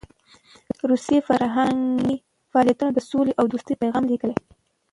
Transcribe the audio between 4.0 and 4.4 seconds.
لېږل.